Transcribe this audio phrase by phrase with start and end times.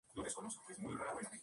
[0.15, 1.39] En el primer caso puede llegar a ser fatal.